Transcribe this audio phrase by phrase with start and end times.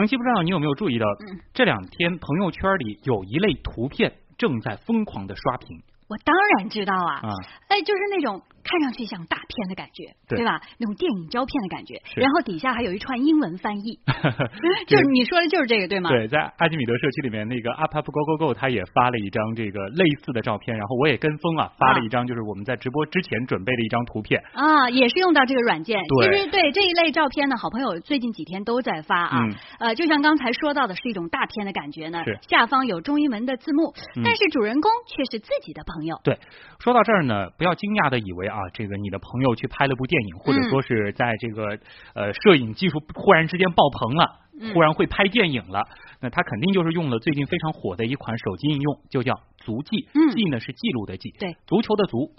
[0.00, 1.04] 程曦不知道你有没有注意到，
[1.52, 5.78] 这两天朋友圈里有一类图片正在疯狂的刷屏。
[6.08, 7.20] 我当然知道啊，
[7.68, 8.42] 哎，就是那种。
[8.70, 10.44] 看上去像大片的感觉，对。
[10.44, 10.60] 吧？
[10.78, 13.98] 那种电影胶片的感觉，然后底下还有一串英文翻译，
[14.86, 16.08] 就是你说的就是这个对吗？
[16.10, 24.40] 对，在阿基米德社区里面，那个 Up Up Go Go Go 他也发了一张这个类似的照片，然后我也跟风啊，发了一张，就是我们在直播之前准备的一张图片。
[24.54, 26.00] 啊，也是用到这个软件。
[26.02, 29.44] 其实对这一类照片呢，好朋友最近几天都在发啊，
[29.78, 33.92] 呃，就像刚才说到的是一种大片的感觉呢，下方有中英文的字幕，
[34.24, 36.16] 但是主人公却是自己的朋友。
[36.24, 36.38] 对，
[36.78, 41.78] 说到这儿呢，不要惊讶的以为啊，这个你的朋友去拍了部电影，或者说是在这个
[42.14, 44.40] 呃摄影技术忽然之间爆棚了，
[44.74, 45.88] 忽然会拍电影了，
[46.20, 50.08] 那他肯定就是用了最近非常火的一款手机应用，就叫足迹。
[50.14, 52.32] 嗯记呢是记录的记，对，足球的足。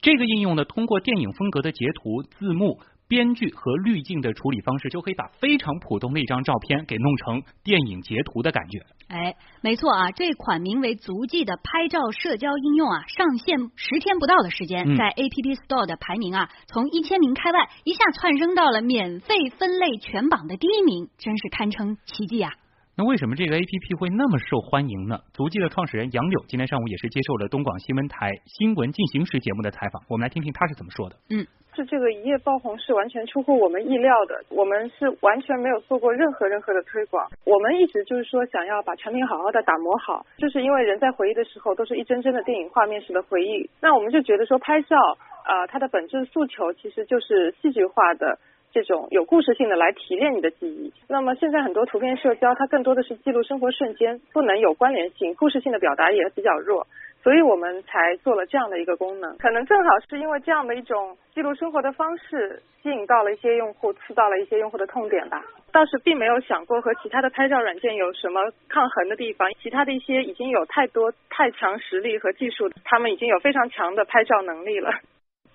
[0.00, 2.80] 这个应用呢，通过电影风格的截图、字幕。
[3.08, 8.80] 编剧和滤镜的处理方式，就可以把非常普通的一张照片给弄成电影截图的感觉。
[9.08, 22.50] 哎，没错啊，这款名为足迹的拍照社交应用啊，上线十天不到的时间，在 App Store 的排名啊，从一千名开外一下窜升到了免费分类全榜的第一名，真是堪称奇迹啊！
[22.98, 25.20] 那为什么这个 APP 会那么受欢迎呢？
[25.32, 31.16] 足迹的创始人杨柳今天上午也是接受了东广新闻台新闻进行时节目的采访，我们来听听他是怎么说的。
[31.30, 31.46] 嗯。
[31.76, 44.96] 是这个一夜爆红是完全出乎我们意料的，我们是完全没有做过任何任何的推广，我们一直就是说想要把产品好好的打磨好，就是因为人在回忆的时候都是一帧帧的电影画面式的回忆，那我们就觉得说拍照
[45.44, 48.38] 啊，它的本质诉求其实就是戏剧化的
[48.72, 50.90] 这种有故事性的来提炼你的记忆。
[51.08, 56.86] 那么现在很多图片社交，它更多的是记录生活瞬间，不能有关联性，故事性的表达也比较弱。
[57.26, 65.44] 所以我们才做了这样的一个功能，可能正好是因为这样的一种记录生活的方式，吸引到了一些用户，刺到了一些用户的痛点吧。
[65.72, 74.92] 倒是并没有想过和其他的拍照软件有什么抗衡的地方，其他的一些已经有太多太强实力和技术，他们已经有非常强的拍照能力了。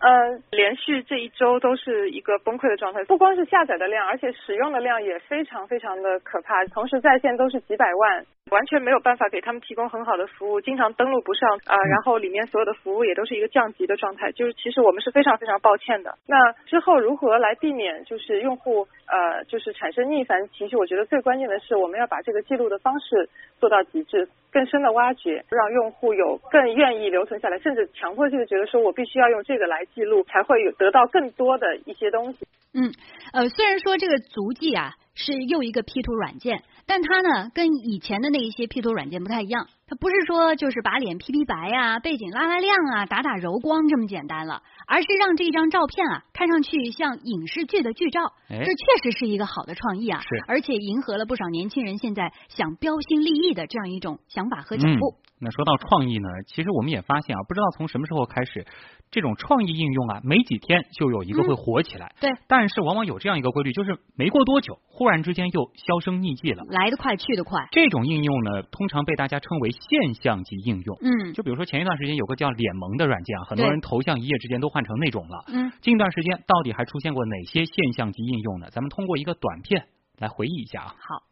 [0.01, 16.17] 嗯，连续这一周都是一个崩溃的状态，不光是下载的量，而且使用的量也非常非常的可怕，同时在线都是几百万，完全没有办法给他们提供很好的服务，经常登录不上啊，然后里面所有的服务也都是一个降级的状态，就是其实我们是非常非常抱歉的。
[16.27, 20.77] 那之后如何来避免就是用户呃就是产生逆反情绪？
[20.77, 23.29] 我觉得最关键的是我们要把这个记录的方式
[23.59, 24.29] 做到极致。
[24.53, 32.39] 更深的挖掘，让用户有更愿意留存下来，甚至强迫性的觉得说，我必须要用这个来记录，才会有得到更多的一些东西。
[32.73, 32.91] 嗯，
[33.31, 39.67] 呃，虽然说这个足迹啊是又一个 P 图软件，但它呢跟以前的那一些 P 图软件不太一样。
[39.87, 55.15] 它不是说就是把脸 P P 白啊，背景拉拉亮啊，打打柔光这么简单了，而是让这张照片啊看上去像影视剧的剧照，这确实是一个好的创意啊，是，而且迎合了不少年轻人现在想标新立异的这样一种想法和脚步。
[55.41, 58.63] 那说到创意呢，其实我们也发现啊，不知道从什么时候开始，
[59.09, 62.13] 这种创意应用啊，没几天就有一个会火起来。
[62.21, 67.67] 对，但是往往有这样一个规律，就是没过多久，忽然之间又销声匿迹了，来得快去得快。
[67.71, 70.97] 这种应用呢，通常被大家称为现象级应用。
[71.01, 75.43] 嗯，就比如说前一段时间有个叫脸萌的软件啊，很多人头像一夜之间都换成那种了。
[75.47, 78.67] 嗯，近段时间到底还出现过哪些现象级应用呢？
[78.69, 79.87] 咱们通过一个短片
[80.19, 80.95] 来回忆一下啊。
[80.99, 81.30] 好。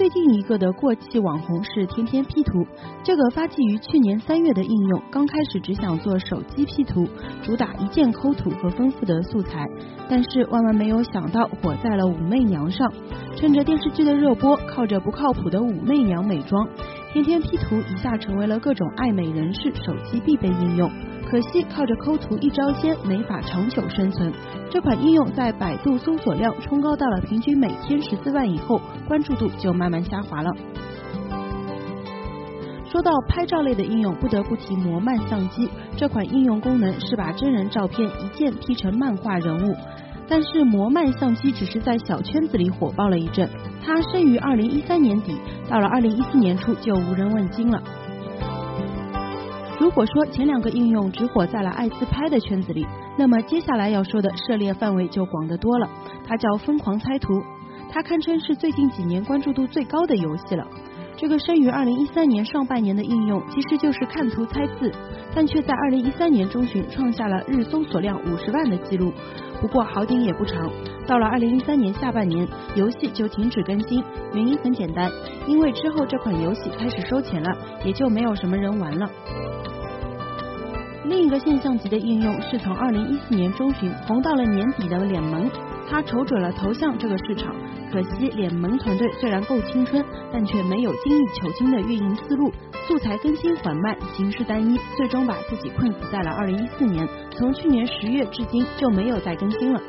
[0.00, 2.66] 最近一个的过气网红是天天 P 图，
[3.04, 7.06] 这个发迹于去年三月的应用，刚开始只想做手机 P 图，
[7.42, 9.68] 主打一键抠图和丰富的素材，
[10.08, 12.90] 但是万万没有想到火在了武媚娘上，
[13.36, 16.66] 趁着电视剧的热播，靠着不靠谱的武媚娘美妆，
[17.12, 20.90] 天天 P 图一下成为了各种爱美人士手机必备应用。
[21.30, 24.32] 可惜靠着抠图一招鲜，没法长久生存。
[24.68, 30.50] 这款应用在百度搜索量冲高到了平均每天十四万以后，关注度就慢慢下滑了。
[32.90, 35.70] 说到拍照类的应用，不得不提摩曼相机。
[35.96, 39.76] 这款应用功能是把真人照片一键 P 成漫画人物，
[40.28, 43.48] 但是摩曼相机只是在小圈子里火爆了一阵。
[43.84, 45.36] 它生于二零一三年底，
[45.68, 47.80] 到了二零一四年初就无人问津了。
[49.80, 52.86] 如果说前两个应用只火在了爱自拍的圈子里，
[53.16, 55.88] 那么接下来要说的涉猎范围就广得多了。
[56.28, 57.42] 它叫疯狂猜图，
[57.90, 60.66] 它堪称是最近几年关注度最高的游戏了。
[61.16, 64.92] 这个生于二零一三年上半年的应用，其实就是看图猜字，
[65.34, 69.10] 但却在二零一三年中旬创下了日搜索量五十万的记录。
[69.62, 70.70] 不过好景也不长，
[71.06, 74.04] 到了二零一三年下半年，游戏就停止更新，
[74.34, 75.10] 原因很简单，
[75.46, 77.50] 因为之后这款游戏开始收钱了，
[77.82, 79.10] 也就没有什么人玩了。
[81.04, 85.50] 另一个现象级的应用是从二零一四年中旬红到了年底的脸萌，
[85.88, 87.54] 它瞅准了头像这个市场。
[87.90, 92.52] 可惜脸萌团队虽然够青春，但却没有精益求精的运营思路，
[92.86, 97.08] 素材更新缓慢，形式单一，最终把自己困死在了二零一四年。
[97.30, 99.80] 从去年十月至今就没有再更新了。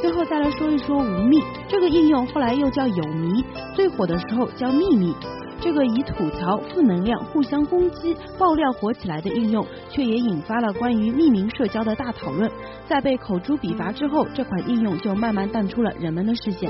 [0.00, 3.44] 最后再来说一说无密这个应用，后来又叫有迷，
[3.74, 5.14] 最火的时候叫秘密。
[5.62, 12.50] 这个以吐槽、负能量、互相攻击、爆料火起来的应用，却也引发了关于匿名社交的大讨论。
[12.88, 16.68] 在被口诛笔伐之后，这款应用就慢慢淡出了人们的视线。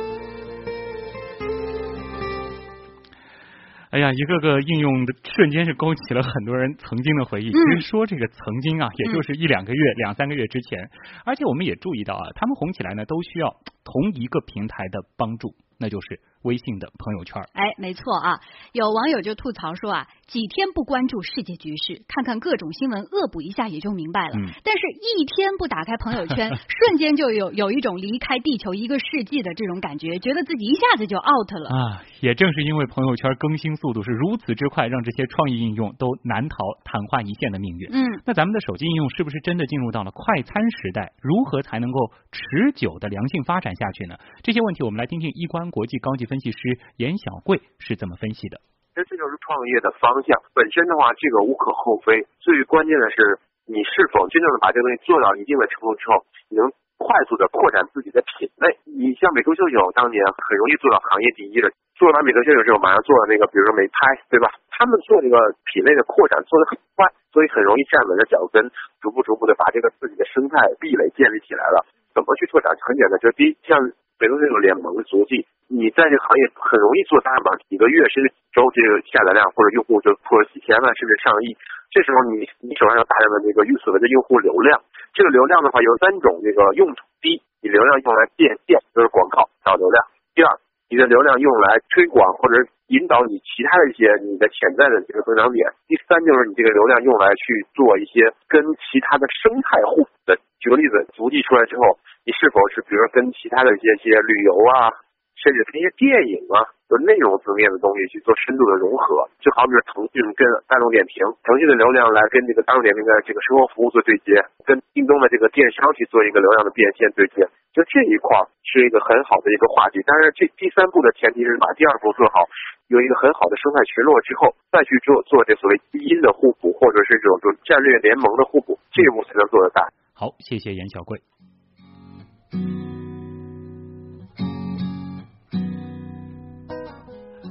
[3.93, 7.51] 哎呀，一个个应用的瞬间是勾起了很多人曾经的回忆。
[7.51, 10.91] 其实说这个曾经啊，也就是一两个月、两三个月之前。
[11.25, 13.49] 而且我们也注意到啊，他们红起来呢，都需要
[13.85, 17.43] 同一个平台的帮助，那就是微信的朋友圈。
[17.53, 18.41] 哎，没错啊，
[18.73, 20.09] 有网友就吐槽说啊。
[20.33, 24.33] 几天不关注世界局势，看看各种新闻，恶补一下也就明白了。
[24.35, 32.03] 嗯但是，一天不打开朋友圈， 瞬间就有有一种离开地球一个世纪的这种感觉，觉得自己一下子就 out 了啊！
[32.23, 37.91] 也正是因为朋友圈更新速度是如此之快，让这些创意应用都难逃昙花一现的命运。
[37.93, 41.13] 嗯，那咱们的手机应用是不是真的进入到了快餐时代？
[41.21, 41.99] 如何才能够
[42.33, 44.17] 持久的良性发展下去呢？
[44.43, 48.57] 这些问题，我们来听听一观国际高级分析师严小贵是怎么分析的。
[48.97, 52.25] 其实这就是创业的方向本身的话，这个无可厚非。
[52.41, 53.37] 最关键的是，
[53.69, 58.81] 你是否真正的把这个东西做到一定的程度之后，你能快速的扩展自己的品类。
[58.89, 61.69] 你像美图秀秀当年很容易做到行业第一的，
[62.01, 64.49] 做完美图秀秀之后，马上做了那个，比如说美拍，对吧？
[64.73, 65.37] 他们做这个
[65.69, 68.65] 品类的扩展做的很快，所以很容易站稳了脚跟，
[69.05, 71.85] 逐步逐步的把这个自己的生态壁垒建立起来了。
[72.17, 72.73] 怎么去拓展？
[72.81, 73.77] 很简单，就是第一，像
[74.23, 75.43] 美图秀秀联盟的足迹。
[75.67, 81.59] 你在这个行业很容易做大嘛，几个月甚至几周，这个下载量或者用户就破了几千万甚至上亿。
[81.91, 84.79] 这时候你你手上有大量的这个所谓的用户流量，
[85.11, 89.99] 这个流量的话有三种这个用途：第一，你流量用来变现，就是广告找流量；
[90.39, 90.55] 第二，
[90.93, 92.61] 你的流量用来推广或者
[92.93, 100.37] 引导你其他的一些你的潜在的这个增长点；第三，就是你这个流量用来去做一些跟其他的生态互补的。
[100.61, 101.97] 举个例子，足迹出来之后，
[102.29, 104.93] 你是否是比如说跟其他的一些些旅游啊？
[105.41, 114.37] 甚至跟一些电影啊，就内容层面的东西去做深度的融合，就好比是腾讯跟大众点评，腾讯的流量来跟这个大众点评的这个生活服务做对接，
[114.69, 120.01] 跟京东的这个电商去做一个流量的变现对接，就这一块是一个很好的一个话题。
[120.05, 122.45] 当然，这第三步的前提是把第二步做好，
[122.89, 129.89] 有一个很好的生态群落之后，再去做做这所谓基因的互补，或者是这种就战略联盟的互补，这一步才能做得大。
[130.13, 131.19] 好，谢谢严小贵。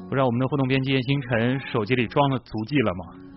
[0.08, 3.31] 不知道我们的互动编辑叶星辰手机里装了足迹了吗？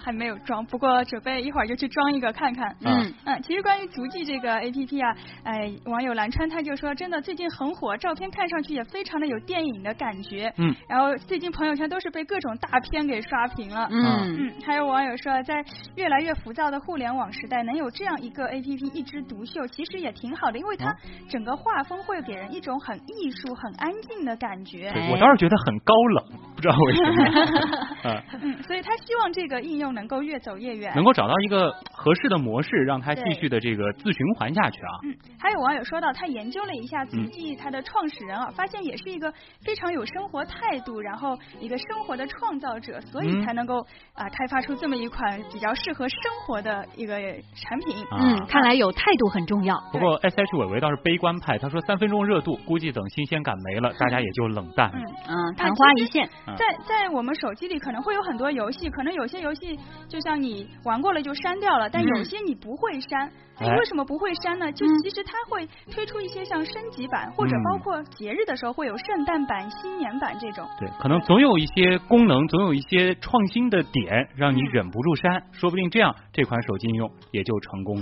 [0.00, 2.74] 还没有装，不过准备一会儿就去装一个看看。
[2.84, 5.14] 嗯嗯，其实关于足迹这个 A P P 啊，
[5.44, 10.52] 哎，网友蓝川他就说，真的最近很火，照片看上去也非常的有电影的感觉。
[10.56, 13.86] 嗯，然后最近朋友圈都是被各种大片给刷屏了。
[13.90, 15.64] 嗯嗯，还有网友说，在
[15.96, 20.94] 越来越浮躁的互联网时代，能有这样一个 A P P 一枝独秀，其实也挺好的，因为它
[21.28, 24.92] 整个画风会给人一种很艺术、很安静的感觉。
[25.10, 26.24] 我倒是觉得很高冷，
[26.54, 28.22] 不知道为什么。
[28.42, 34.92] 嗯，所以他希望这个应用能够越走越远，能够找到一个合适的模式，让它继续的这个自循环下去啊。
[35.04, 39.30] 嗯，还有网友说到，他研究了一下足迹，它的创始人啊，发现也是一个
[39.62, 43.78] 非常有生活态度，然后一个生活的创造者，所以才能够
[44.14, 47.20] 啊开发出这么一款比较适合生活的一个
[47.54, 48.02] 产品。
[48.18, 49.78] 嗯，看来有态度很重要。
[49.92, 54.90] 不过 S H 伟伟倒是悲观派，他说三分钟热度，估计等新鲜感没了， 大家也就冷淡。
[54.94, 56.26] 嗯嗯，昙花一现。
[56.56, 63.30] 在在我们手机里可能会有很多游戏，可能有些游戏就像你玩过了就删掉了，但有些你不会删。
[63.60, 64.72] 哎，为什么不会删呢？
[64.72, 70.66] 就其实它会推出一些像升级版，或者包括节日的时候会有圣诞版、新年版这种。
[70.78, 75.42] 对，可能总有一些功能，总有一些创新的点，让你忍不住删。
[75.52, 77.98] 说不定这样这款手机应用也就成功了。